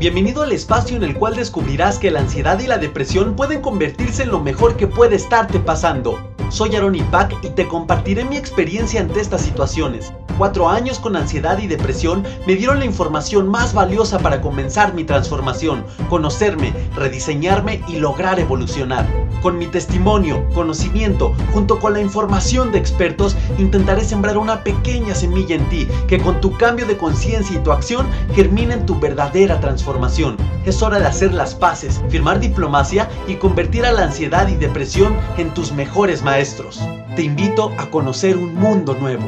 [0.00, 4.22] Bienvenido al espacio en el cual descubrirás que la ansiedad y la depresión pueden convertirse
[4.22, 6.18] en lo mejor que puede estarte pasando.
[6.48, 10.10] Soy Aaron Ipac y te compartiré mi experiencia ante estas situaciones.
[10.38, 15.04] Cuatro años con ansiedad y depresión me dieron la información más valiosa para comenzar mi
[15.04, 19.06] transformación, conocerme, rediseñarme y lograr evolucionar.
[19.42, 25.56] Con mi testimonio, conocimiento, junto con la información de expertos, intentaré sembrar una pequeña semilla
[25.56, 29.58] en ti que con tu cambio de conciencia y tu acción germine en tu verdadera
[29.60, 30.36] transformación.
[30.66, 35.16] Es hora de hacer las paces, firmar diplomacia y convertir a la ansiedad y depresión
[35.38, 36.80] en tus mejores maestros.
[37.16, 39.26] Te invito a conocer un mundo nuevo.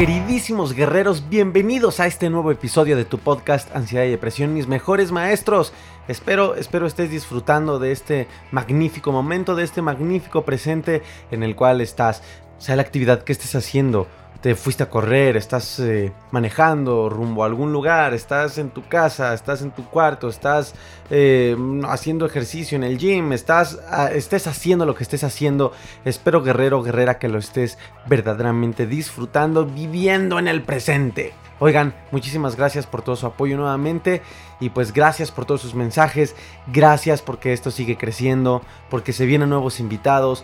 [0.00, 5.12] Queridísimos guerreros, bienvenidos a este nuevo episodio de tu podcast Ansiedad y Depresión, mis mejores
[5.12, 5.74] maestros.
[6.08, 11.82] Espero, espero estés disfrutando de este magnífico momento, de este magnífico presente en el cual
[11.82, 12.22] estás,
[12.56, 14.06] sea la actividad que estés haciendo,
[14.40, 19.34] te fuiste a correr, estás eh, manejando rumbo a algún lugar, estás en tu casa,
[19.34, 20.74] estás en tu cuarto, estás
[21.10, 25.72] eh, haciendo ejercicio en el gym, estás, ah, estés haciendo lo que estés haciendo.
[26.06, 31.34] Espero guerrero, guerrera, que lo estés verdaderamente disfrutando, viviendo en el presente.
[31.58, 34.22] Oigan, muchísimas gracias por todo su apoyo nuevamente
[34.60, 36.34] y pues gracias por todos sus mensajes,
[36.68, 40.42] gracias porque esto sigue creciendo, porque se vienen nuevos invitados,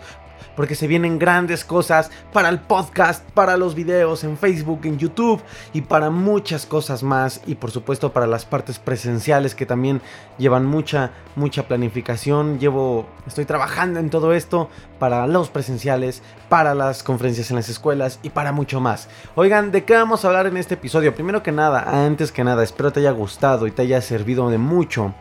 [0.57, 5.41] porque se vienen grandes cosas para el podcast, para los videos en Facebook, en YouTube
[5.71, 10.01] y para muchas cosas más y por supuesto para las partes presenciales que también
[10.37, 12.59] llevan mucha mucha planificación.
[12.59, 14.69] Llevo estoy trabajando en todo esto
[14.99, 19.07] para los presenciales, para las conferencias en las escuelas y para mucho más.
[19.35, 21.13] Oigan, ¿de qué vamos a hablar en este episodio?
[21.13, 24.57] Primero que nada, antes que nada, espero te haya gustado y te haya servido de
[24.57, 25.13] mucho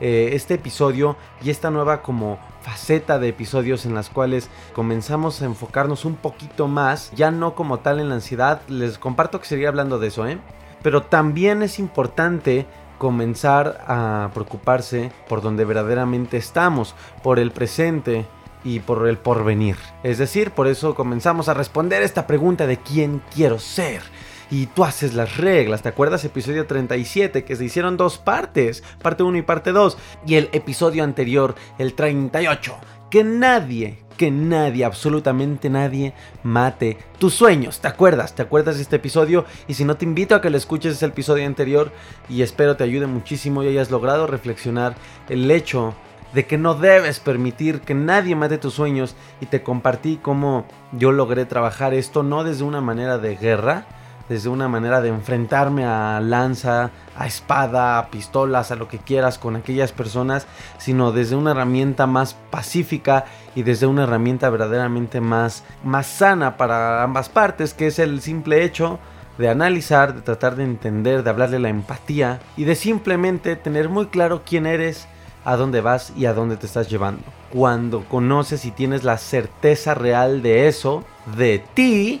[0.00, 5.46] eh, este episodio y esta nueva como faceta de episodios en las cuales comenzamos a
[5.46, 9.68] enfocarnos un poquito más, ya no como tal en la ansiedad, les comparto que sería
[9.68, 10.38] hablando de eso, ¿eh?
[10.82, 12.66] Pero también es importante
[12.98, 18.26] comenzar a preocuparse por donde verdaderamente estamos, por el presente
[18.62, 19.76] y por el porvenir.
[20.02, 24.02] Es decir, por eso comenzamos a responder esta pregunta de quién quiero ser
[24.50, 25.82] y tú haces las reglas.
[25.82, 26.24] ¿Te acuerdas?
[26.24, 29.96] Episodio 37, que se hicieron dos partes, parte 1 y parte 2.
[30.26, 32.74] Y el episodio anterior, el 38,
[33.10, 37.80] que nadie, que nadie, absolutamente nadie, mate tus sueños.
[37.80, 38.34] ¿Te acuerdas?
[38.34, 39.44] ¿Te acuerdas de este episodio?
[39.68, 41.92] Y si no, te invito a que lo escuches ese episodio anterior
[42.28, 44.94] y espero te ayude muchísimo y hayas logrado reflexionar
[45.28, 45.94] el hecho
[46.34, 51.10] de que no debes permitir que nadie mate tus sueños y te compartí cómo yo
[51.10, 53.86] logré trabajar esto no desde una manera de guerra,
[54.30, 59.38] desde una manera de enfrentarme a lanza, a espada, a pistolas, a lo que quieras
[59.38, 60.46] con aquellas personas,
[60.78, 63.24] sino desde una herramienta más pacífica
[63.56, 68.62] y desde una herramienta verdaderamente más, más sana para ambas partes, que es el simple
[68.62, 69.00] hecho
[69.36, 74.06] de analizar, de tratar de entender, de hablarle la empatía y de simplemente tener muy
[74.06, 75.08] claro quién eres,
[75.44, 77.24] a dónde vas y a dónde te estás llevando.
[77.50, 81.02] Cuando conoces y tienes la certeza real de eso,
[81.36, 82.20] de ti,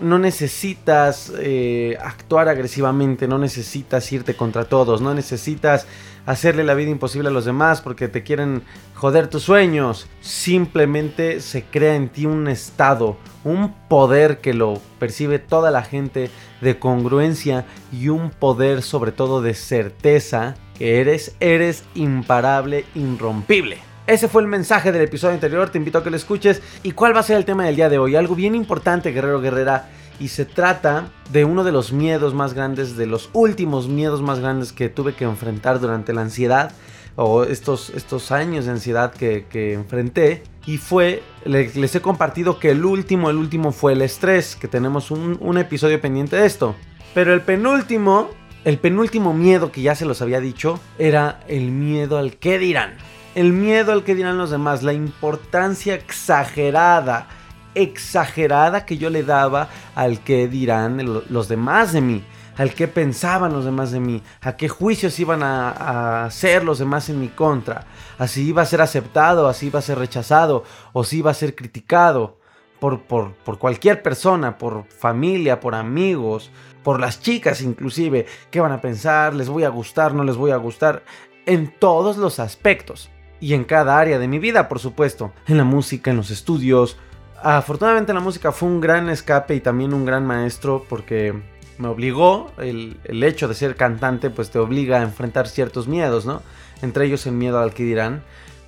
[0.00, 5.86] no necesitas eh, actuar agresivamente, no necesitas irte contra todos, no necesitas
[6.26, 8.62] hacerle la vida imposible a los demás porque te quieren
[8.94, 10.08] joder tus sueños.
[10.20, 16.30] Simplemente se crea en ti un estado, un poder que lo percibe toda la gente
[16.60, 23.78] de congruencia y un poder sobre todo de certeza que eres, eres imparable, irrompible.
[24.06, 26.62] Ese fue el mensaje del episodio anterior, te invito a que lo escuches.
[26.84, 28.14] ¿Y cuál va a ser el tema del día de hoy?
[28.14, 29.88] Algo bien importante, guerrero guerrera.
[30.20, 34.38] Y se trata de uno de los miedos más grandes, de los últimos miedos más
[34.38, 36.70] grandes que tuve que enfrentar durante la ansiedad
[37.16, 40.44] o estos, estos años de ansiedad que, enfrenté.
[40.66, 45.10] Y fue, les, he compartido que el último, el último fue el estrés, que tenemos
[45.10, 46.76] un, un episodio pendiente de esto.
[47.12, 48.30] Pero el penúltimo,
[48.64, 52.94] el penúltimo miedo que ya se los había dicho, era el miedo al qué dirán
[53.36, 57.28] el miedo al que dirán los demás, la importancia exagerada,
[57.74, 62.24] exagerada que yo le daba al que dirán los demás de mí,
[62.56, 67.10] al que pensaban los demás de mí, a qué juicios iban a, hacer los demás
[67.10, 67.84] en mi contra,
[68.16, 71.54] así iba a ser aceptado, así iba a ser rechazado, o si iba a ser
[71.54, 72.40] criticado.
[72.80, 76.50] Por, por, por, cualquier persona, por familia, por amigos,
[76.82, 80.50] por las chicas inclusive, qué van a pensar, les voy a gustar, no les voy
[80.50, 81.02] a gustar,
[81.46, 83.10] en todos los aspectos
[83.40, 86.96] y en cada área de mi vida, por supuesto, en la música, en los estudios.
[87.42, 91.34] Afortunadamente la música fue un gran escape y también un gran maestro porque
[91.78, 96.24] me obligó, el, el, hecho de ser cantante pues te obliga a enfrentar ciertos miedos,
[96.24, 96.42] ¿no?
[96.80, 98.22] Entre ellos el miedo al que dirán.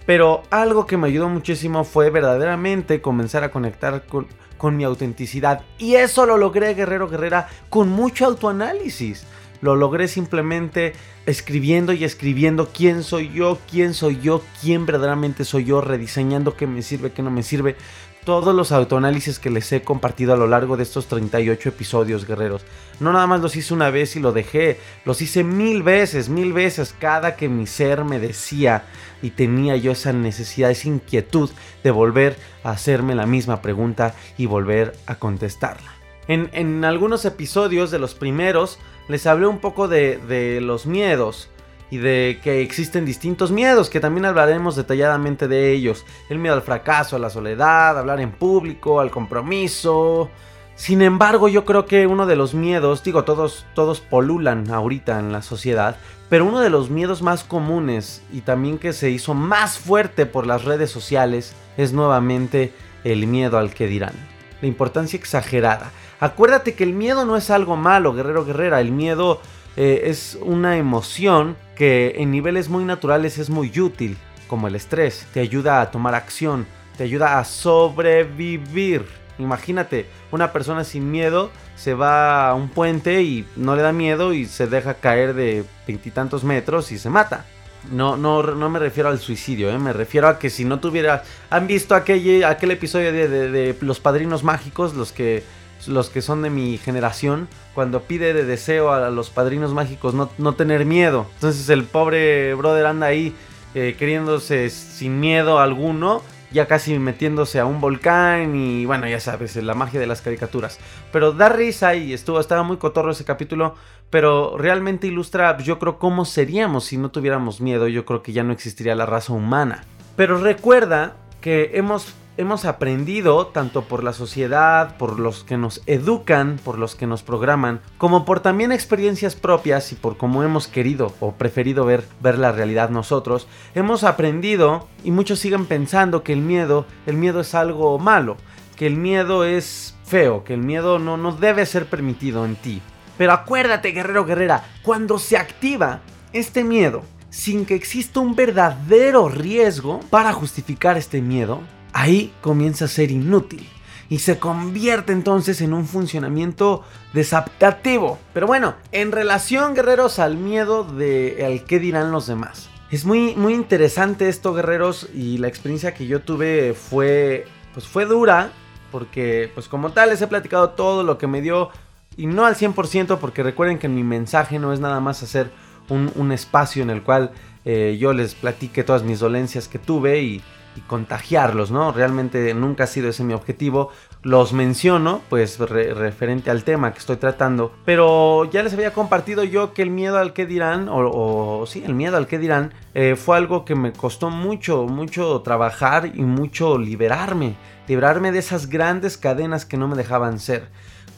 [0.04, 4.26] Pero algo que me ayudó muchísimo fue verdaderamente comenzar a conectar con,
[4.56, 5.62] con mi autenticidad.
[5.78, 9.26] Y eso lo logré, guerrero guerrera, con mucho autoanálisis.
[9.60, 10.92] Lo logré simplemente
[11.26, 16.66] escribiendo y escribiendo quién soy yo, quién soy yo, quién verdaderamente soy yo, rediseñando qué
[16.66, 17.76] me sirve, qué no me sirve.
[18.24, 22.62] Todos los autoanálisis que les he compartido a lo largo de estos 38 episodios, guerreros.
[23.00, 26.52] No nada más los hice una vez y lo dejé, los hice mil veces, mil
[26.52, 28.84] veces, cada que mi ser me decía
[29.22, 31.50] y tenía yo esa necesidad, esa inquietud
[31.82, 35.94] de volver a hacerme la misma pregunta y volver a contestarla.
[36.26, 38.78] En, en algunos episodios de los primeros
[39.08, 41.48] les hablé un poco de, los miedos
[41.90, 46.04] y de que existen distintos miedos, que también hablaremos detalladamente de ellos.
[46.28, 50.30] El miedo al fracaso, a la soledad, hablar en público, al compromiso.
[50.76, 55.32] Sin embargo, yo creo que uno de los miedos, digo, todos, todos polulan ahorita en
[55.32, 55.96] la sociedad,
[56.28, 60.46] pero uno de los miedos más comunes y también que se hizo más fuerte por
[60.46, 62.72] las redes sociales es nuevamente
[63.02, 64.12] el miedo al que dirán.
[64.60, 65.90] La importancia exagerada.
[66.20, 68.80] Acuérdate que el miedo no es algo malo, guerrero guerrera.
[68.80, 69.40] El miedo
[69.76, 74.18] eh, es una emoción que en niveles muy naturales es muy útil,
[74.48, 75.26] como el estrés.
[75.32, 76.66] Te ayuda a tomar acción,
[76.96, 79.04] te ayuda a sobrevivir.
[79.38, 84.32] Imagínate, una persona sin miedo se va a un puente y no le da miedo
[84.32, 87.46] y se deja caer de veintitantos metros y se mata.
[87.92, 89.78] No, no, no me refiero al suicidio, ¿eh?
[89.78, 91.22] me refiero a que si no tuviera...
[91.50, 94.94] ¿Han visto aquel, aquel episodio de Los Padrinos Mágicos?
[94.94, 95.44] Los que
[95.86, 100.52] los que son de mi generación, cuando pide de deseo a los padrinos mágicos no,
[100.54, 101.26] tener miedo.
[101.34, 103.34] Entonces el pobre brother anda ahí
[103.74, 109.56] eh, queriéndose sin miedo alguno, ya casi metiéndose a un volcán y bueno, ya sabes,
[109.56, 110.78] la magia de las caricaturas.
[111.12, 113.74] Pero da risa y estuvo, estaba muy cotorro ese capítulo,
[114.10, 117.88] pero realmente ilustra, yo creo, cómo seríamos si no tuviéramos miedo.
[117.88, 119.84] Yo creo que ya no existiría la raza humana.
[120.16, 126.58] Pero recuerda que hemos hemos aprendido, tanto por la sociedad, por los que nos educan,
[126.64, 131.12] por los que nos programan, como por también experiencias propias y por cómo hemos querido
[131.18, 136.86] o preferido ver, la realidad nosotros, hemos aprendido y muchos siguen pensando que el miedo,
[137.06, 138.36] el miedo es algo malo,
[138.76, 142.80] que el miedo es feo, que el miedo no, no debe ser permitido en ti.
[143.18, 146.02] Pero acuérdate, guerrero, guerrera, cuando se activa
[146.32, 151.60] este miedo, sin que exista un verdadero riesgo para justificar este miedo,
[151.98, 153.68] ahí comienza a ser inútil
[154.08, 158.18] y se convierte entonces en un funcionamiento desadaptativo.
[158.32, 162.70] Pero bueno, en relación, guerreros, al miedo de al qué dirán los demás.
[162.90, 168.06] Es muy, muy interesante esto, guerreros, y la experiencia que yo tuve fue, pues fue
[168.06, 168.50] dura,
[168.90, 171.70] porque pues como tal les he platicado todo lo que me dio,
[172.16, 175.50] y no al 100%, porque recuerden que mi mensaje no es nada más hacer
[175.90, 177.32] un, espacio en el cual
[177.64, 180.42] eh, yo les platique todas mis dolencias que tuve y
[180.80, 181.92] contagiarlos, ¿no?
[181.92, 183.90] Realmente nunca ha sido ese mi objetivo.
[184.22, 189.72] Los menciono, pues referente al tema que estoy tratando, pero ya les había compartido yo
[189.72, 193.36] que el miedo al que dirán, o, sí, el miedo al que dirán, eh, fue
[193.36, 199.64] algo que me costó mucho, mucho trabajar y mucho liberarme, liberarme de esas grandes cadenas
[199.64, 200.68] que no me dejaban ser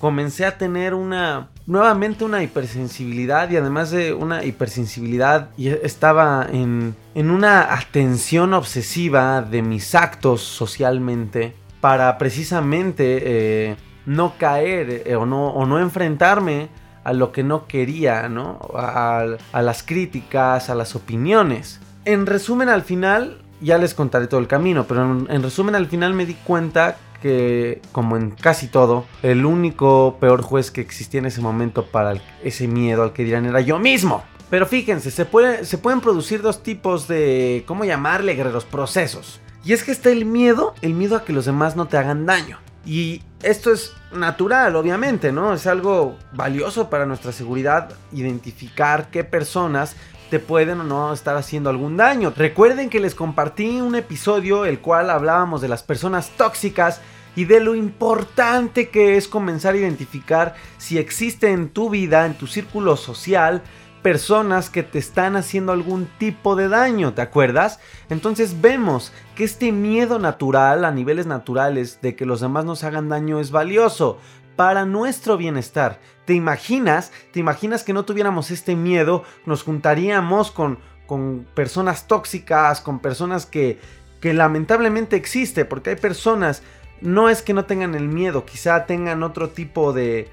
[0.00, 7.30] comencé a tener una nuevamente una hipersensibilidad y además de una hipersensibilidad estaba en, en
[7.30, 15.50] una atención obsesiva de mis actos socialmente para precisamente eh, no caer eh, o, no,
[15.50, 16.70] o no enfrentarme
[17.04, 18.58] a lo que no quería, ¿no?
[18.74, 21.80] A, a, las críticas, a las opiniones.
[22.04, 25.86] En resumen, al final, ya les contaré todo el camino, pero en, en resumen, al
[25.86, 31.20] final me di cuenta que, como en casi todo, el único peor juez que existía
[31.20, 34.24] en ese momento para ese miedo al que dirán era yo mismo.
[34.50, 38.64] Pero fíjense, se, puede, se pueden producir dos tipos de, ¿cómo llamarle, guerreros?
[38.64, 39.40] Procesos.
[39.64, 42.26] Y es que está el miedo, el miedo a que los demás no te hagan
[42.26, 42.58] daño.
[42.84, 45.52] Y esto es natural, obviamente, ¿no?
[45.52, 49.96] Es algo valioso para nuestra seguridad identificar qué personas
[50.30, 52.32] te pueden o no estar haciendo algún daño.
[52.34, 57.00] Recuerden que les compartí un episodio el cual hablábamos de las personas tóxicas
[57.36, 62.34] y de lo importante que es comenzar a identificar si existe en tu vida, en
[62.34, 63.62] tu círculo social,
[64.02, 67.80] personas que te están haciendo algún tipo de daño, ¿te acuerdas?
[68.08, 73.08] Entonces vemos que este miedo natural a niveles naturales de que los demás nos hagan
[73.08, 74.18] daño es valioso
[74.56, 76.00] para nuestro bienestar.
[76.30, 77.10] ¿Te imaginas?
[77.32, 79.24] ¿Te imaginas que no tuviéramos este miedo?
[79.46, 83.80] Nos juntaríamos con, con personas tóxicas, con personas que,
[84.20, 86.62] que lamentablemente existe, porque hay personas,
[87.00, 90.28] no es que no tengan el miedo, quizá tengan otro tipo de,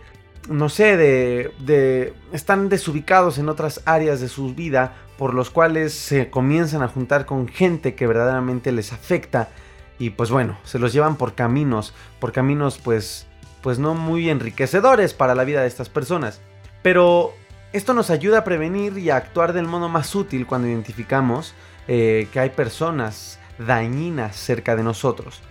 [0.47, 5.95] no sé, de, de, están desubicados en otras áreas de su vida, por los cuales
[5.95, 9.49] se comienzan a juntar con gente que verdaderamente les afecta
[9.97, 13.26] y pues bueno, se los llevan por caminos, por caminos pues
[13.61, 16.39] pues no muy enriquecedores para la vida de estas personas.
[16.81, 17.33] Pero
[17.73, 21.53] esto nos ayuda a prevenir y a actuar del modo más útil cuando identificamos
[21.87, 25.41] eh, que hay personas dañinas cerca de nosotros.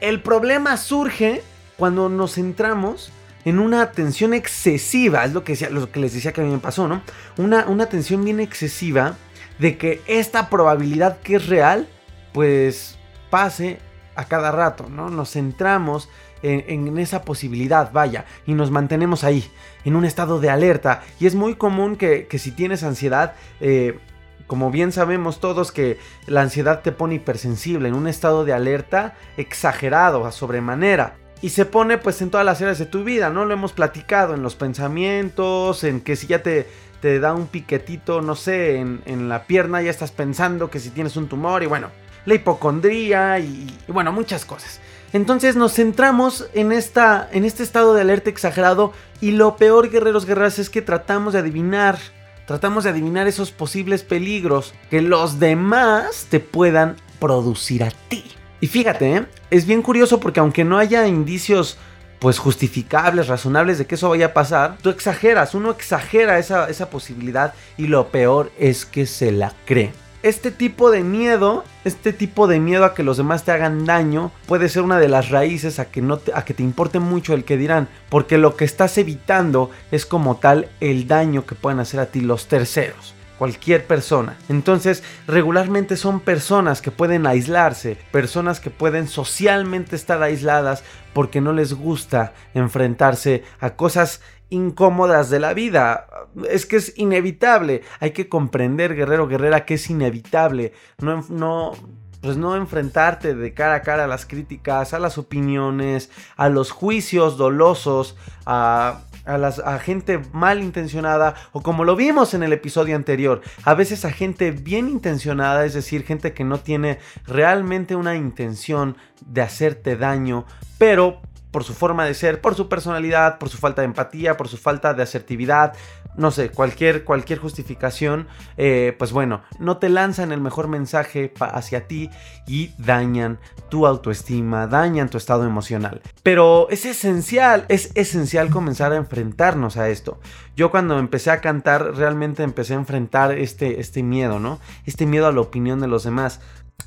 [0.00, 1.42] El problema surge
[1.76, 3.12] cuando nos centramos
[3.44, 6.58] en una atención excesiva, es lo que, lo que les decía que a mí me
[6.58, 7.02] pasó, ¿no?
[7.36, 9.16] Una, una atención bien excesiva
[9.58, 11.88] de que esta probabilidad que es real,
[12.32, 12.98] pues
[13.30, 13.78] pase
[14.16, 15.10] a cada rato, ¿no?
[15.10, 16.08] Nos centramos
[16.42, 19.44] en, esa posibilidad, vaya, y nos mantenemos ahí,
[19.84, 21.02] en un estado de alerta.
[21.20, 23.98] Y es muy común que, si tienes ansiedad, eh,
[24.46, 29.16] como bien sabemos todos que la ansiedad te pone hipersensible, en un estado de alerta
[29.36, 31.16] exagerado, a sobremanera.
[31.40, 33.44] Y se pone pues en todas las áreas de tu vida, ¿no?
[33.44, 36.66] Lo hemos platicado en los pensamientos, en que si ya te,
[37.00, 40.90] te da un piquetito, no sé, en, en la pierna ya estás pensando que si
[40.90, 41.90] tienes un tumor y bueno,
[42.28, 44.80] la hipocondría y, bueno, muchas cosas.
[45.12, 50.26] Entonces nos centramos en, esta, en este estado de alerta exagerado y lo peor, guerreros,
[50.26, 51.98] guerreras, es que tratamos de adivinar,
[52.46, 58.24] tratamos de adivinar esos posibles peligros que los demás te puedan producir a ti.
[58.60, 59.26] Y fíjate, ¿eh?
[59.50, 61.78] es bien curioso porque aunque no haya indicios
[62.18, 66.90] pues justificables, razonables de que eso vaya a pasar, tú exageras, uno exagera esa, esa
[66.90, 72.46] posibilidad y lo peor es que se la cree este tipo de miedo, este tipo
[72.46, 75.78] de miedo a que los demás te hagan daño, puede ser una de las raíces
[75.78, 78.64] a que, no te, a que te importe mucho el que dirán, porque lo que
[78.64, 83.86] estás evitando es como tal el daño que pueden hacer a ti los terceros cualquier
[83.86, 84.36] persona.
[84.48, 90.82] Entonces, regularmente son personas que pueden aislarse, personas que pueden socialmente estar aisladas
[91.14, 94.20] porque no les gusta enfrentarse a cosas
[94.50, 96.06] incómodas de la vida.
[96.48, 97.82] Es que es inevitable.
[98.00, 100.72] Hay que comprender, guerrero, guerrera, que es inevitable.
[101.00, 101.72] No, no,
[102.20, 106.70] pues no enfrentarte de cara a cara a las críticas, a las opiniones, a los
[106.70, 113.42] juicios dolosos, a, las, a gente malintencionada o como lo vimos en el episodio anterior,
[113.64, 118.96] a veces a gente bien intencionada, es decir, gente que no tiene realmente una intención
[119.24, 120.46] de hacerte daño,
[120.78, 124.48] pero por su forma de ser, por su personalidad, por su falta de empatía, por
[124.48, 125.74] su falta de asertividad,
[126.16, 128.26] no sé, cualquier, cualquier justificación,
[128.56, 132.10] eh, pues bueno, no te lanzan el mejor mensaje hacia ti
[132.46, 133.38] y dañan
[133.68, 136.02] tu autoestima, dañan tu estado emocional.
[136.22, 140.18] Pero es esencial, es esencial comenzar a enfrentarnos a esto.
[140.56, 144.58] Yo cuando empecé a cantar realmente empecé a enfrentar este, este miedo, ¿no?
[144.86, 146.40] Este miedo a la opinión de los demás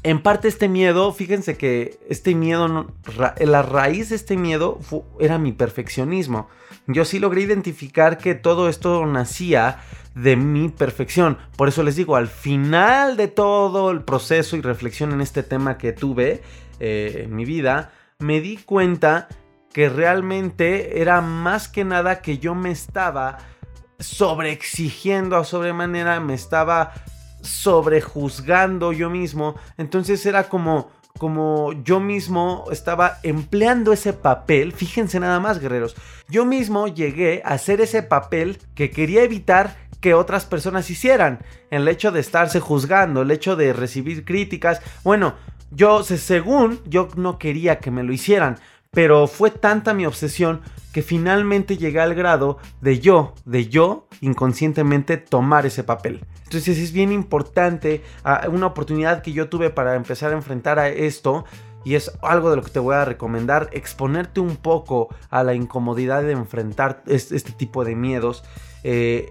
[0.03, 2.88] en parte este miedo, fíjense que este miedo,
[3.39, 4.79] la raíz de este miedo
[5.19, 6.50] era mi perfeccionismo.
[6.88, 9.79] Yo sí logré identificar que todo esto nacía
[10.15, 11.38] de mi perfección.
[11.55, 15.77] Por eso les digo, al final de todo el proceso y reflexión en este tema
[15.77, 16.41] que tuve
[16.79, 19.27] eh, en mi vida, me di cuenta
[19.71, 23.38] que realmente era más que nada que yo me estaba
[24.00, 26.91] sobreexigiendo a sobremanera, me estaba
[27.51, 29.55] sobrejuzgando yo mismo.
[29.77, 34.72] Entonces era como, como yo mismo estaba empleando ese papel.
[34.72, 35.96] Fíjense nada más, guerreros.
[36.29, 41.39] Yo mismo llegué a hacer ese papel que quería evitar que otras personas hicieran.
[41.70, 44.81] El hecho de estarse juzgando, el hecho de recibir críticas.
[45.03, 45.36] Bueno,
[45.70, 48.58] yo, según, yo no quería que me lo hicieran.
[48.91, 55.15] Pero fue tanta mi obsesión que finalmente llegué al grado de yo, de yo, inconscientemente
[55.17, 56.25] tomar ese papel.
[56.43, 60.89] Entonces es bien importante, ah, una oportunidad que yo tuve para empezar a enfrentar a
[60.89, 61.45] esto,
[61.83, 65.53] y es algo de lo que te voy a recomendar, exponerte un poco a la
[65.53, 68.43] incomodidad de enfrentar este, tipo de miedos.
[68.83, 69.29] Eh,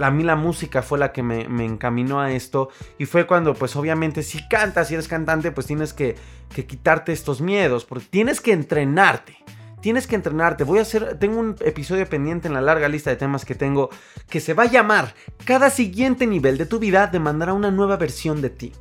[0.00, 3.76] a mí la música fue la que me, encaminó a esto y fue cuando pues
[3.76, 6.16] obviamente si cantas, si eres cantante pues tienes que,
[6.54, 9.36] que quitarte estos miedos, porque tienes que entrenarte.
[9.80, 10.64] Tienes que entrenarte.
[10.64, 11.20] Voy a hacer.
[11.20, 13.90] Tengo un episodio pendiente en la larga lista de temas que tengo.
[14.28, 15.14] Que se va a llamar.
[15.44, 18.72] Cada siguiente nivel de tu vida demandará una nueva versión de ti.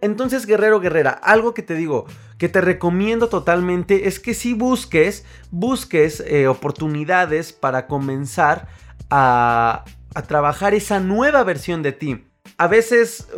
[0.00, 2.04] Entonces, guerrero, guerrera, algo que te digo,
[2.36, 8.68] que te recomiendo totalmente es que si busques, busques eh, oportunidades para comenzar
[9.10, 9.84] a,
[10.14, 12.24] a trabajar esa nueva versión de ti.
[12.58, 13.28] A veces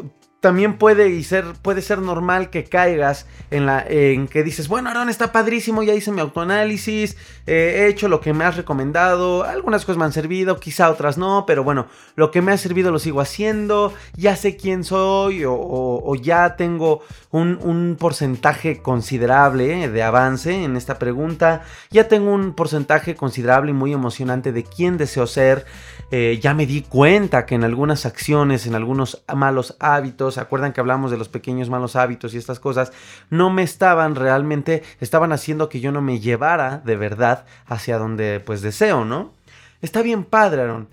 [0.47, 5.09] también puede, ser, puede ser normal que caigas en, la, en que dices, bueno, Aaron
[5.09, 7.17] está padrísimo, ya hice mi autoanálisis,
[7.49, 11.19] eh, he hecho lo que me has recomendado, algunas cosas me han servido, quizá otras
[11.19, 15.43] no, pero bueno, lo que me ha servido lo sigo haciendo, ya sé quién soy
[15.45, 22.55] o, ya tengo un, un, porcentaje considerable de avance en esta pregunta, ya tengo un
[22.55, 25.67] porcentaje considerable y muy emocionante de quién deseo ser,
[26.13, 30.73] eh, ya me di cuenta que en algunas acciones, en algunos malos hábitos, ¿se acuerdan
[30.73, 32.93] que hablamos de los pequeños malos hábitos y estas cosas?
[33.31, 38.41] No me estaban realmente, estaban haciendo que yo no me llevara de verdad hacia donde
[38.41, 39.33] pues deseo, ¿no?
[39.83, 40.89] Está bien padre, Aaron.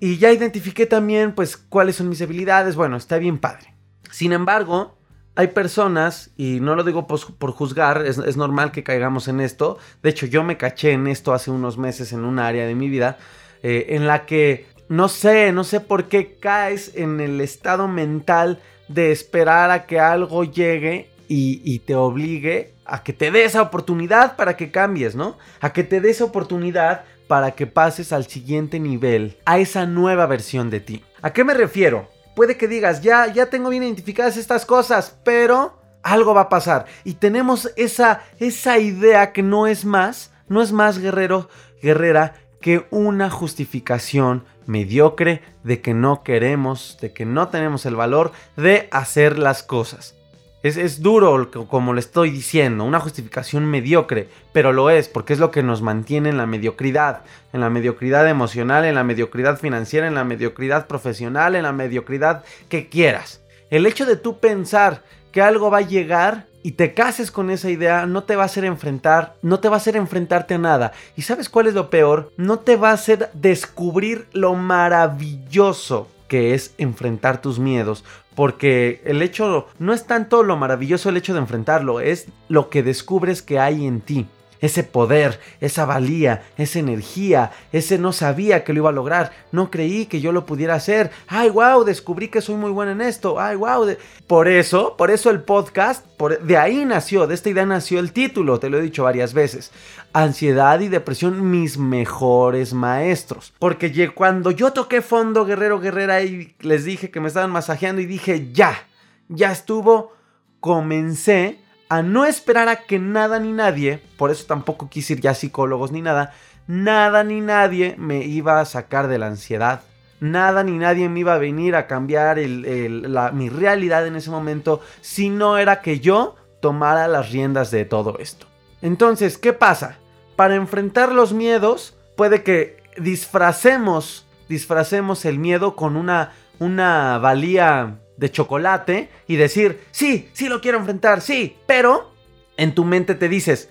[0.00, 3.74] Y ya identifiqué también pues cuáles son mis habilidades, bueno, está bien padre.
[4.10, 4.96] Sin embargo,
[5.34, 9.78] hay personas, y no lo digo por, juzgar, es, normal que caigamos en esto.
[10.02, 12.88] De hecho, yo me caché en esto hace unos meses en un área de mi
[12.88, 13.18] vida
[13.62, 18.60] eh, en la que no sé, no sé por qué caes en el estado mental
[18.88, 24.36] de esperar a que algo llegue y, te obligue a que te dé esa oportunidad
[24.36, 25.36] para que cambies, ¿no?
[25.60, 30.26] A que te dé esa oportunidad para que pases al siguiente nivel, a esa nueva
[30.26, 31.04] versión de ti.
[31.22, 32.08] ¿A qué me refiero?
[32.36, 36.86] Puede que digas, ya, ya tengo bien identificadas estas cosas, pero algo va a pasar.
[37.02, 41.48] Y tenemos esa, esa idea que no es más, no es más guerrero,
[41.82, 42.34] guerrera,
[42.66, 48.88] que una justificación mediocre de que no queremos, de que no tenemos el valor de
[48.90, 50.16] hacer las cosas.
[50.64, 55.52] Es, duro, como le estoy diciendo, una justificación mediocre, pero lo es porque es lo
[55.52, 60.16] que nos mantiene en la mediocridad, en la mediocridad emocional, en la mediocridad financiera, en
[60.16, 63.42] la mediocridad profesional, en la mediocridad que quieras.
[63.70, 67.70] El hecho de tú pensar que algo va a llegar y te cases con esa
[67.70, 70.90] idea, no te va a hacer enfrentar, no te va a hacer enfrentarte a nada.
[71.14, 72.32] ¿Y sabes cuál es lo peor?
[72.36, 78.02] No te va a hacer descubrir lo maravilloso que es enfrentar tus miedos,
[78.34, 82.82] porque el hecho no es tanto lo maravilloso el hecho de enfrentarlo, es lo que
[82.82, 84.26] descubres que hay en ti
[84.60, 89.70] ese poder, esa valía, esa energía, ese no sabía que lo iba a lograr, no
[89.70, 93.40] creí que yo lo pudiera hacer, ay wow, descubrí que soy muy bueno en esto,
[93.40, 93.86] ay wow,
[94.26, 96.04] por eso, por eso el podcast,
[96.42, 99.72] de ahí nació, de esta idea nació el título, te lo he dicho varias veces,
[100.12, 106.84] ansiedad y depresión, mis mejores maestros, porque cuando yo toqué fondo, guerrero, guerrera, y les
[106.84, 108.86] dije que me estaban masajeando y dije, ya,
[109.28, 110.12] ya estuvo,
[110.60, 115.34] comencé, a no esperar a que nada ni nadie, por eso tampoco quise ir ya
[115.34, 116.32] psicólogos ni nada,
[116.66, 119.82] nada ni nadie me iba a sacar de la ansiedad.
[120.18, 125.28] Nada ni nadie me iba a venir a cambiar mi realidad en ese momento si
[125.28, 128.46] no era que yo tomara las riendas de todo esto.
[128.80, 129.98] Entonces, ¿qué pasa?
[130.34, 138.30] Para enfrentar los miedos, puede que disfracemos, disfracemos el miedo con una, una valía de
[138.30, 142.12] chocolate y decir, sí, sí lo quiero enfrentar, sí, pero
[142.56, 143.70] en tu mente te dices,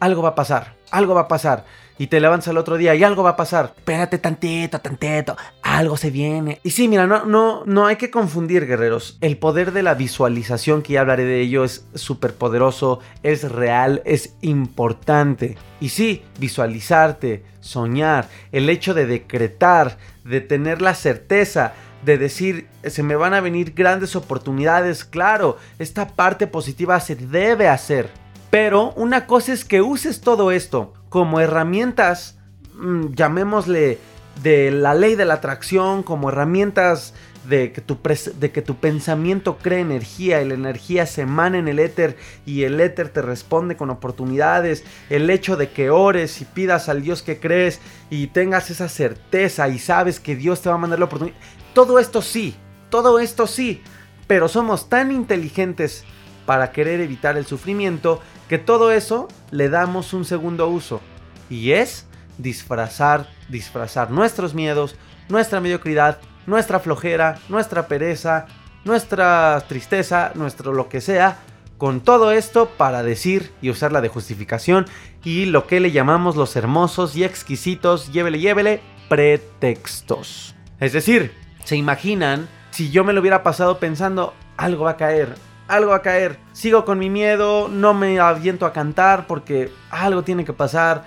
[0.00, 1.64] algo va a pasar, algo va a pasar.
[1.98, 3.72] Y te levantas al otro día y algo va a pasar.
[3.74, 6.60] Espérate tantito, tantito, algo se viene.
[6.62, 9.16] Y sí, mira, no, no, no hay que confundir, guerreros.
[9.22, 14.02] El poder de la visualización, que ya hablaré de ello, es súper poderoso, es real,
[14.04, 15.56] es importante.
[15.80, 21.72] Y sí, visualizarte, soñar, el hecho de decretar, de tener la certeza
[22.04, 27.68] de decir, se me van a venir grandes oportunidades, claro, esta parte positiva se debe
[27.68, 28.10] hacer.
[28.50, 32.38] Pero una cosa es que uses todo esto como herramientas,
[32.74, 33.98] mm, llamémosle
[34.42, 37.14] de la ley de la atracción, como herramientas
[37.48, 37.98] de que, tu
[38.38, 42.64] de que tu pensamiento cree energía y la energía se emana en el éter y
[42.64, 47.22] el éter te responde con oportunidades, el hecho de que ores y pidas al Dios
[47.22, 47.80] que crees
[48.10, 51.36] y tengas esa certeza y sabes que Dios te va a mandar la oportunidad,
[51.76, 52.56] todo esto sí,
[52.88, 53.82] todo esto sí,
[54.26, 56.04] pero somos tan inteligentes
[56.46, 61.02] para querer evitar el sufrimiento que todo eso le damos un segundo uso
[61.50, 62.06] y es
[62.38, 64.96] disfrazar, disfrazar nuestros miedos,
[65.28, 68.46] nuestra mediocridad, nuestra flojera, nuestra pereza,
[68.86, 71.36] nuestra tristeza, nuestro lo que sea,
[71.76, 74.86] con todo esto para decir y usarla de justificación
[75.24, 80.54] y lo que le llamamos los hermosos y exquisitos, llévele, llévele, pretextos.
[80.80, 85.34] Es decir, ¿Se imaginan si yo me lo hubiera pasado pensando, algo va a caer,
[85.66, 90.22] algo va a caer, sigo con mi miedo, no me aviento a cantar porque algo
[90.22, 91.02] tiene que pasar?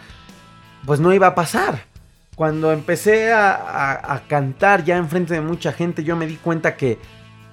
[0.85, 1.85] Pues no iba a pasar.
[2.35, 6.99] Cuando empecé a, cantar ya enfrente de mucha gente, yo me di cuenta que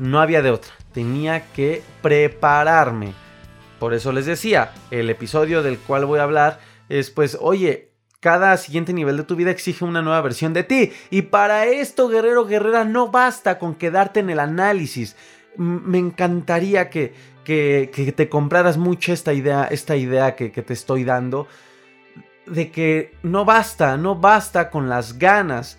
[0.00, 0.72] no había de otra.
[0.92, 3.12] Tenía que prepararme.
[3.78, 8.56] Por eso les decía, el episodio del cual voy a hablar es pues, oye, cada
[8.56, 10.92] siguiente nivel de tu vida exige una nueva versión de ti.
[11.10, 15.16] Y para esto, guerrero, guerrera, no basta con quedarte en el análisis.
[15.56, 17.14] me encantaría que,
[17.46, 21.46] que, te compraras mucho esta idea, esta idea que, que te estoy dando,
[22.44, 25.78] de que no basta, no basta con las ganas.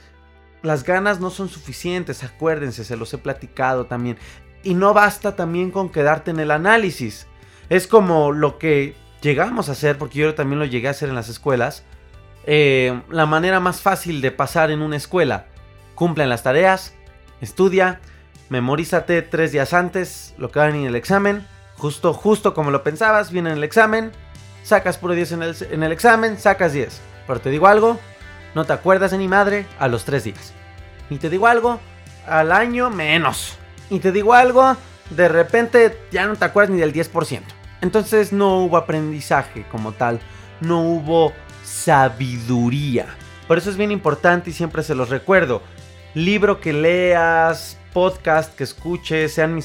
[0.63, 4.17] Las ganas no son suficientes, acuérdense, se los he platicado también.
[4.63, 7.27] Y no basta también con quedarte en el análisis.
[7.69, 11.15] Es como lo que llegamos a hacer, porque yo también lo llegué a hacer en
[11.15, 11.83] las escuelas.
[12.49, 15.47] Eh, la manera más fácil de pasar en una escuela.
[15.95, 16.93] Cumplen las tareas,
[17.41, 17.99] estudia,
[18.47, 21.45] memorízate tres días antes lo que va en el examen.
[21.75, 24.13] Justo, justo como lo pensabas, viene en el examen.
[24.63, 27.01] Sacas puro 10 en el, en el examen, sacas 10.
[27.27, 27.99] Pero te digo algo,
[28.55, 30.53] no te acuerdas de ni madre a los tres días.
[31.09, 31.81] Y te digo algo,
[32.25, 33.57] al año menos.
[33.89, 34.77] Y te digo algo,
[35.09, 37.41] de repente ya no te acuerdas ni del 10%.
[37.81, 40.19] Entonces no hubo aprendizaje como tal,
[40.61, 41.33] no hubo
[41.83, 43.05] sabiduría.
[43.47, 45.61] Por eso es bien importante y siempre se los recuerdo.
[46.13, 49.59] Libro que leas, podcast que escuches, sean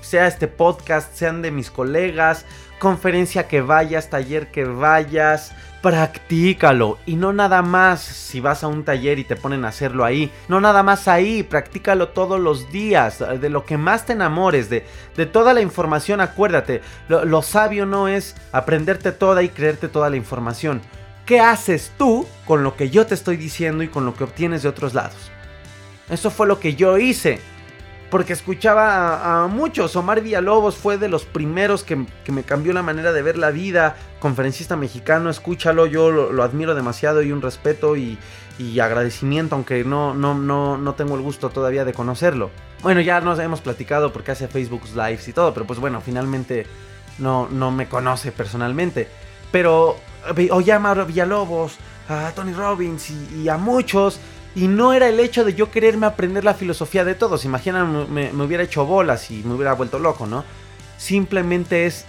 [0.00, 2.46] sea este podcast, sean de mis colegas,
[2.78, 6.98] conferencia que vayas, taller que vayas, practícalo.
[7.06, 10.30] Y no nada más si vas a un taller y te ponen a hacerlo ahí.
[10.48, 13.22] No nada más ahí, practícalo todos los días.
[13.40, 16.82] De lo que más te enamores, de, de toda la información, acuérdate.
[17.08, 20.80] Lo sabio no es aprenderte toda y creerte toda la información.
[21.26, 24.62] ¿Qué haces tú con lo que yo te estoy diciendo y con lo que obtienes
[24.62, 25.30] de otros lados?
[26.10, 27.40] Eso fue lo que yo hice
[28.14, 29.96] porque escuchaba a, muchos.
[29.96, 33.96] Omar Villalobos fue de los primeros que, me cambió la manera de ver la vida.
[34.20, 38.18] Conferencista mexicano, escúchalo, yo lo, admiro demasiado y un respeto y,
[38.80, 42.50] agradecimiento, aunque no, no, no, no tengo el gusto todavía de conocerlo.
[42.82, 46.66] Bueno, ya nos hemos platicado porque hace Facebook Lives y todo, pero pues bueno, finalmente
[47.18, 49.08] no, no me conoce personalmente.
[49.50, 49.96] Pero
[50.50, 51.76] oye a Omar Villalobos,
[52.08, 54.20] a Tony Robbins y a muchos
[54.54, 57.44] y no era el hecho de yo quererme aprender la filosofía de todos.
[57.44, 60.44] Imagina, me, hubiera hecho bolas y me hubiera vuelto loco, ¿no?
[60.96, 62.04] Simplemente es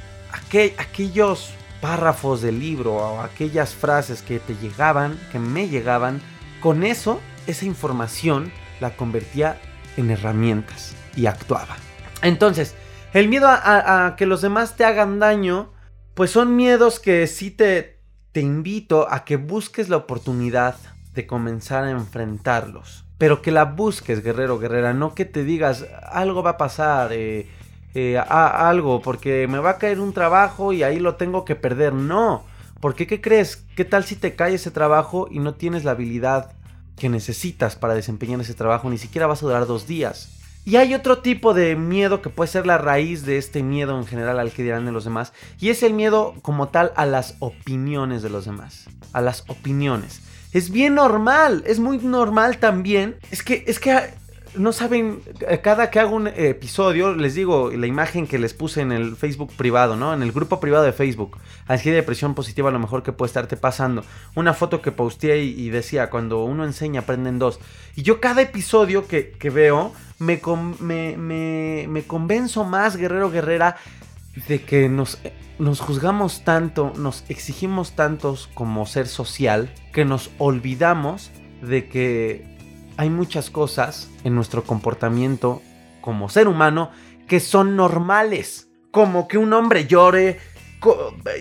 [0.77, 1.51] aquellos
[1.81, 6.21] párrafos del libro o aquellas frases que te llegaban, que me llegaban.
[6.61, 9.59] Con eso, esa información la convertía
[9.97, 11.77] en herramientas y actuaba.
[12.21, 12.75] Entonces,
[13.13, 15.71] el miedo a, a que los demás te hagan daño,
[16.13, 17.94] pues son miedos que sí te,
[18.35, 20.75] te invito a que busques la oportunidad
[21.13, 23.05] de comenzar a enfrentarlos.
[23.17, 27.47] Pero que la busques, guerrero, guerrera, no que te digas, algo va a pasar, eh,
[27.93, 31.93] eh, algo, porque me va a caer un trabajo y ahí lo tengo que perder.
[31.93, 32.43] No,
[32.81, 33.63] porque ¿qué crees?
[33.77, 36.51] ¿Qué tal si te cae ese trabajo y no tienes la habilidad
[36.97, 38.89] que necesitas para desempeñar ese trabajo?
[38.89, 40.44] Ni siquiera vas a durar dos días.
[40.65, 44.07] Y hay otro tipo de miedo que puede ser la raíz de este miedo en
[44.07, 45.31] general al que dirán de los demás.
[45.59, 48.89] Y es el miedo como tal a las opiniones de los demás.
[49.13, 50.21] A las opiniones.
[50.53, 53.17] Es bien normal, es muy normal también.
[53.29, 53.95] Es que, es que
[54.57, 58.81] no saben, eh, cada que hago un episodio, les digo la imagen que les puse
[58.81, 60.13] en el Facebook privado, ¿no?
[60.13, 61.37] En el grupo privado de Facebook.
[61.67, 64.03] Así de depresión positiva, a lo mejor que puede estarte pasando.
[64.35, 67.59] Una foto que posteé y, decía, cuando uno enseña, aprenden dos.
[67.95, 70.41] Y yo cada episodio que, veo, me,
[71.17, 73.77] me, me, convenzo más, guerrero, guerrera,
[74.47, 75.19] de que nos
[75.57, 82.45] nos juzgamos tanto, nos exigimos tantos como ser social, que nos olvidamos de que
[82.97, 85.61] hay muchas cosas en nuestro comportamiento
[86.01, 86.91] como ser humano
[87.27, 88.69] que son normales.
[88.91, 90.39] Como que un hombre llore.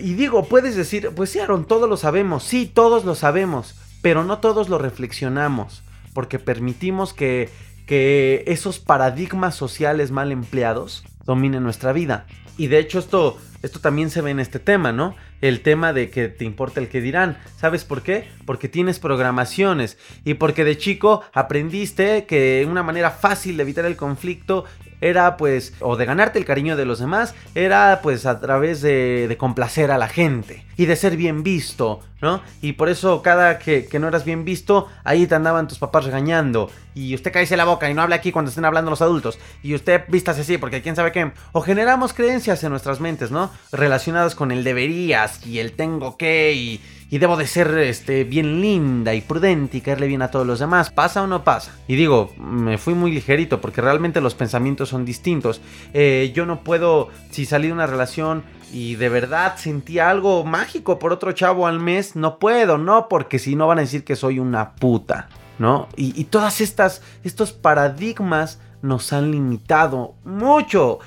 [0.01, 2.43] Y digo, puedes decir, pues sí, Aaron, todos lo sabemos.
[2.43, 3.75] Sí, todos lo sabemos.
[4.01, 5.83] Pero no todos lo reflexionamos.
[6.13, 7.49] Porque permitimos que,
[7.85, 12.25] que esos paradigmas sociales mal empleados dominen nuestra vida.
[12.57, 15.15] Y de hecho esto esto también se ve en este tema, ¿no?
[15.41, 17.39] El tema de que te importa el que dirán.
[17.57, 18.29] ¿Sabes por qué?
[18.45, 23.95] Porque tienes programaciones y porque de chico aprendiste que una manera fácil de evitar el
[23.95, 24.65] conflicto
[25.01, 29.27] era pues, o de ganarte el cariño de los demás, era pues a través de,
[29.27, 32.41] de complacer a la gente y de ser bien visto, ¿no?
[32.61, 36.05] Y por eso cada que, que, no eras bien visto, ahí te andaban tus papás
[36.05, 36.69] regañando.
[36.93, 39.37] Y usted cállese la boca y no hable aquí cuando estén hablando los adultos.
[39.63, 41.31] Y usted vístase así porque quién sabe qué.
[41.51, 43.51] O generamos creencias en nuestras mentes, ¿no?
[43.71, 48.61] Relacionadas con el deberías y el tengo que y y debo de ser este, bien
[48.61, 50.89] linda y prudente y caerle bien a todos los demás.
[50.89, 51.73] ¿Pasa o no pasa?
[51.87, 55.61] Y digo, me fui muy ligerito porque realmente los pensamientos son distintos.
[55.93, 58.43] Eh, yo no puedo, si salí de una relación
[58.75, 63.39] y de verdad sentí algo mágico por otro chavo al mes, no puedo, no, porque
[63.39, 65.87] si no van a decir que soy una puta, ¿no?
[65.95, 70.99] Y, y todas estas, estos paradigmas nos han limitado mucho.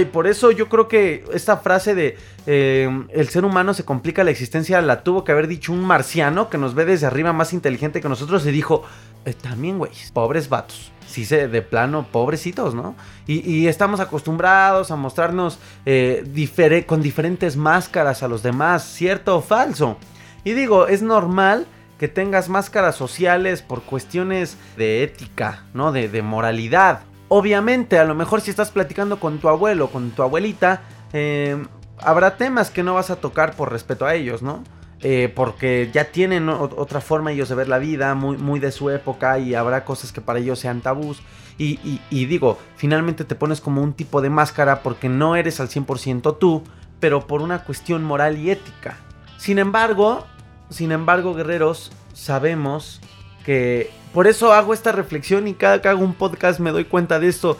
[0.00, 4.22] Y por eso yo creo que esta frase de eh, el ser humano se complica
[4.22, 7.52] la existencia la tuvo que haber dicho un marciano que nos ve desde arriba más
[7.52, 8.84] inteligente que nosotros y dijo,
[9.24, 10.92] eh, también güey, pobres vatos.
[11.06, 12.96] Sí, se, de plano, pobrecitos, ¿no?
[13.26, 19.98] Y, estamos acostumbrados a mostrarnos eh, con diferentes máscaras a los demás, ¿cierto o falso?
[20.44, 21.66] Y digo, es normal
[21.98, 25.92] que tengas máscaras sociales por cuestiones de ética, ¿no?
[25.92, 27.00] De, de moralidad.
[27.28, 31.66] Obviamente, a lo mejor si estás platicando con tu abuelo, con tu abuelita, em,
[31.98, 34.62] habrá temas que no vas a tocar por respeto a ellos, ¿no?
[35.00, 38.90] Eh, porque ya tienen otra forma ellos de ver la vida, muy, muy de su
[38.90, 41.20] época, y habrá cosas que para ellos sean tabús.
[41.58, 45.68] Y, y digo, finalmente te pones como un tipo de máscara porque no eres al
[45.68, 46.62] 100% tú,
[47.00, 48.98] pero por una cuestión moral y ética.
[49.38, 50.26] Sin embargo,
[50.70, 53.00] sin embargo, guerreros, sabemos
[53.46, 57.20] que por eso hago esta reflexión y cada que hago un podcast me doy cuenta
[57.20, 57.56] de esto.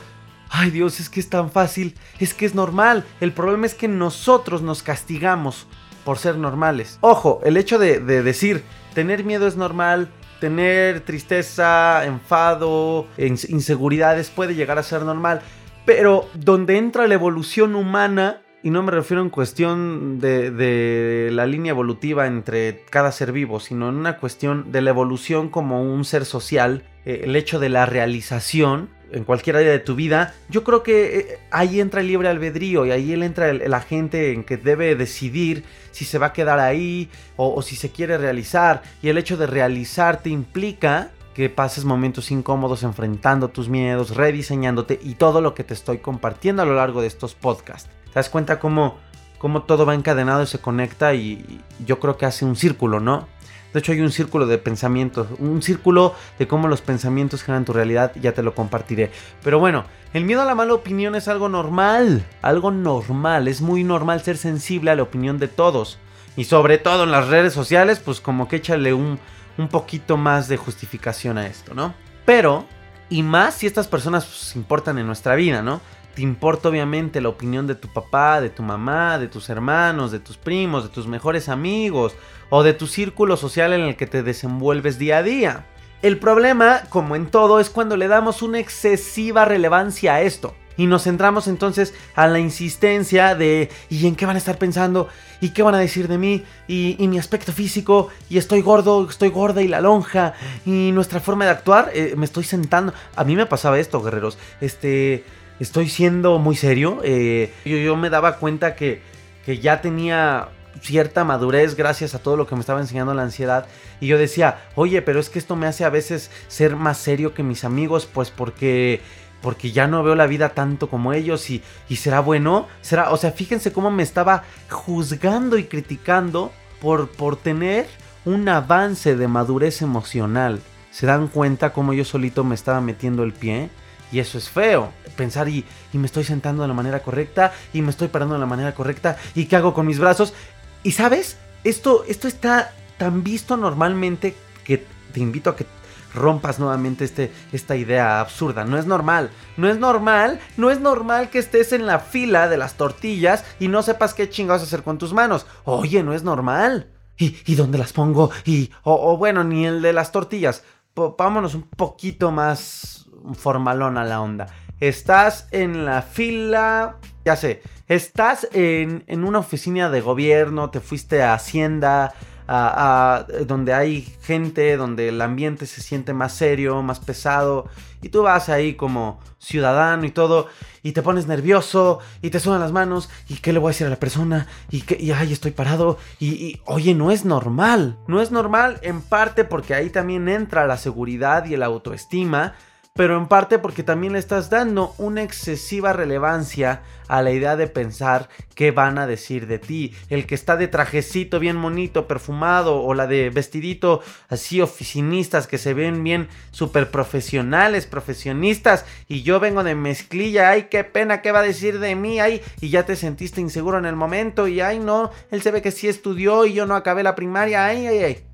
[0.50, 3.04] Ay Dios, es que es tan fácil, es que es normal.
[3.20, 5.66] El problema es que nosotros nos castigamos
[6.04, 6.98] por ser normales.
[7.02, 10.08] Ojo, el hecho de, decir tener miedo es normal,
[10.40, 15.42] tener tristeza, enfado, inseguridades puede llegar a ser normal.
[15.84, 21.70] Pero donde entra la evolución humana y no me refiero en cuestión de, la línea
[21.70, 26.24] evolutiva entre cada ser vivo, sino en una cuestión de la evolución como un ser
[26.24, 30.82] social, eh, el hecho de la realización en cualquier área de tu vida, yo creo
[30.82, 34.96] que eh, ahí entra el libre albedrío y ahí entra la gente en que debe
[34.96, 38.82] decidir si se va a quedar ahí o, o si se quiere realizar.
[39.00, 45.14] Y el hecho de realizarte implica que pases momentos incómodos enfrentando tus miedos, rediseñándote y
[45.14, 47.95] todo lo que te estoy compartiendo a lo largo de estos podcasts.
[48.16, 48.96] ¿Te das cuenta cómo,
[49.36, 51.12] cómo todo va encadenado y se conecta?
[51.12, 53.28] Y, yo creo que hace un círculo, ¿no?
[53.74, 57.74] De hecho hay un círculo de pensamientos, un círculo de cómo los pensamientos generan tu
[57.74, 59.10] realidad, ya te lo compartiré.
[59.44, 63.84] Pero bueno, el miedo a la mala opinión es algo normal, algo normal, es muy
[63.84, 65.98] normal ser sensible a la opinión de todos.
[66.38, 69.18] Y sobre todo en las redes sociales, pues como que échale un,
[69.58, 71.92] un poquito más de justificación a esto, ¿no?
[72.24, 72.64] Pero,
[73.10, 75.82] y más si estas personas pues, importan en nuestra vida, ¿no?
[76.16, 80.18] Te importa obviamente la opinión de tu papá, de tu mamá, de tus hermanos, de
[80.18, 82.14] tus primos, de tus mejores amigos
[82.48, 85.66] o de tu círculo social en el que te desenvuelves día a día.
[86.00, 90.54] El problema, como en todo, es cuando le damos una excesiva relevancia a esto.
[90.78, 95.08] Y nos centramos entonces a la insistencia de ¿y en qué van a estar pensando?
[95.42, 96.44] ¿Y qué van a decir de mí?
[96.66, 98.08] ¿Y, mi aspecto físico?
[98.30, 99.06] ¿Y estoy gordo?
[99.08, 99.62] ¿Estoy gorda?
[99.62, 100.32] ¿Y la lonja?
[100.64, 101.90] ¿Y nuestra forma de actuar?
[101.94, 102.94] Eh, me estoy sentando.
[103.16, 104.38] A mí me pasaba esto, guerreros.
[104.62, 105.24] Este
[105.60, 107.00] estoy siendo muy serio.
[107.04, 109.00] Eh, yo, me daba cuenta que,
[109.44, 110.48] que ya tenía
[110.80, 113.66] cierta madurez gracias a todo lo que me estaba enseñando la ansiedad.
[114.00, 117.34] Y yo decía, oye, pero es que esto me hace a veces ser más serio
[117.34, 119.00] que mis amigos, pues porque
[119.42, 123.16] porque ya no veo la vida tanto como ellos y, y, será bueno, será, o
[123.16, 127.86] sea, fíjense cómo me estaba juzgando y criticando por, por tener
[128.24, 130.60] un avance de madurez emocional.
[130.90, 133.70] ¿Se dan cuenta cómo yo solito me estaba metiendo el pie?
[134.12, 134.92] Y eso es feo.
[135.16, 138.46] Pensar y, me estoy sentando de la manera correcta y me estoy parando de la
[138.46, 140.34] manera correcta y qué hago con mis brazos.
[140.82, 145.66] Y sabes, esto, esto está tan visto normalmente que te invito a que
[146.14, 148.64] rompas nuevamente este, esta idea absurda.
[148.64, 149.30] No es normal.
[149.56, 150.40] No es normal.
[150.56, 154.28] No es normal que estés en la fila de las tortillas y no sepas qué
[154.28, 155.46] chingados hacer con tus manos.
[155.64, 156.90] Oye, no es normal.
[157.18, 158.30] ¿Y, y dónde las pongo?
[158.44, 160.64] Y, o, bueno, ni el de las tortillas.
[160.94, 164.46] vámonos un poquito más formalón a la onda.
[164.80, 171.22] Estás en la fila, ya sé, estás en, en una oficina de gobierno, te fuiste
[171.22, 172.12] a Hacienda,
[172.48, 177.68] a, donde hay gente, donde el ambiente se siente más serio, más pesado,
[178.02, 180.48] y tú vas ahí como ciudadano y todo,
[180.82, 183.86] y te pones nervioso, y te sudan las manos, y qué le voy a decir
[183.86, 187.98] a la persona, y que, y ay, estoy parado, y, y oye, no es normal,
[188.06, 192.54] no es normal en parte porque ahí también entra la seguridad y el autoestima,
[192.96, 197.68] pero en parte porque también le estás dando una excesiva relevancia a la idea de
[197.68, 199.94] pensar qué van a decir de ti.
[200.08, 205.58] El que está de trajecito bien bonito, perfumado, o la de vestidito así oficinistas que
[205.58, 211.32] se ven bien súper profesionales, profesionistas, y yo vengo de mezclilla, ay, qué pena, qué
[211.32, 214.60] va a decir de mí, ay, y ya te sentiste inseguro en el momento, y
[214.60, 217.86] ay, no, él se ve que sí estudió y yo no acabé la primaria, ay,
[217.86, 218.24] ay, ay.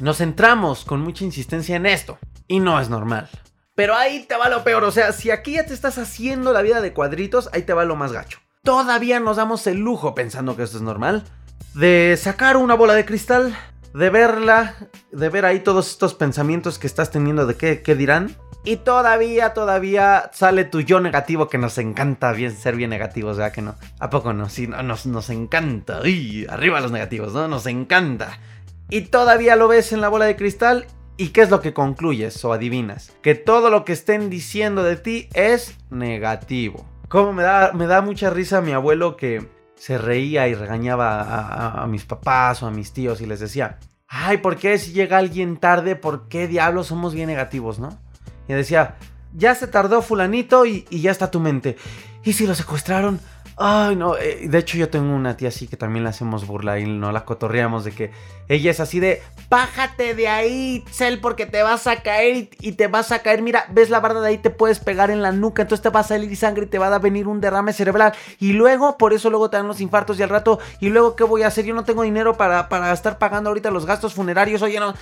[0.00, 3.28] Nos centramos con mucha insistencia en esto, y no es normal.
[3.80, 4.84] Pero ahí te va lo peor.
[4.84, 7.86] O sea, si aquí ya te estás haciendo la vida de cuadritos, ahí te va
[7.86, 8.38] lo más gacho.
[8.62, 11.24] Todavía nos damos el lujo, pensando que esto es normal,
[11.72, 13.56] de sacar una bola de cristal,
[13.94, 14.74] de verla,
[15.12, 19.54] de ver ahí todos estos pensamientos que estás teniendo de qué, qué dirán, Y todavía,
[19.54, 23.76] todavía sale tu yo negativo que nos encanta bien ser bien negativos, ¿verdad que no?
[23.98, 24.50] ¿A poco no?
[24.50, 26.02] Sí, nos, nos encanta.
[26.02, 26.46] ¡Uy!
[26.50, 27.48] Arriba los negativos, ¿no?
[27.48, 28.40] Nos encanta.
[28.90, 30.86] Y todavía lo ves en la bola de cristal.
[31.20, 33.12] ¿Y qué es lo que concluyes o adivinas?
[33.20, 36.86] Que todo lo que estén diciendo de ti es negativo.
[37.10, 41.86] Como me da, me da mucha risa mi abuelo que se reía y regañaba a,
[41.88, 43.78] mis papás o a mis tíos y les decía,
[44.08, 47.90] ay, ¿por qué si llega alguien tarde, por qué diablos somos bien negativos, no?
[48.48, 48.96] Y decía,
[49.34, 51.76] ya se tardó fulanito y, ya está tu mente.
[52.24, 53.20] ¿Y si lo secuestraron?
[53.62, 54.16] Ay, no.
[54.16, 57.12] Eh, de hecho, yo tengo una tía así que también le hacemos burla y no
[57.12, 58.10] la cotorreamos de que
[58.48, 62.86] ella es así de, bájate de ahí, Cel, porque te vas a caer y, te
[62.86, 63.42] vas a caer.
[63.42, 66.00] Mira, ves la barda de ahí, te puedes pegar en la nuca, entonces te va
[66.00, 68.14] a salir sangre y te va a venir un derrame cerebral.
[68.38, 71.24] Y luego, por eso luego te dan los infartos y al rato, y luego, ¿qué
[71.24, 71.66] voy a hacer?
[71.66, 74.62] Yo no tengo dinero para, para estar pagando ahorita los gastos funerarios.
[74.62, 74.94] Oye, no.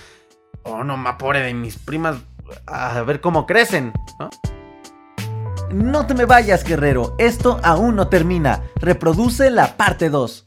[0.65, 2.17] Oh, no, ma pobre de mis primas
[2.67, 4.31] a ver cómo crecen, ¿no?
[5.73, 7.15] No te me vayas, guerrero.
[7.19, 8.63] Esto aún no termina.
[8.77, 10.45] Reproduce la parte 2.